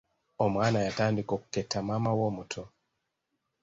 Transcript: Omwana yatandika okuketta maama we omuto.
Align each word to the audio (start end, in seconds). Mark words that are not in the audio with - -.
Omwana 0.45 0.79
yatandika 0.85 1.31
okuketta 1.37 1.77
maama 1.87 2.11
we 2.17 2.23
omuto. 2.29 2.63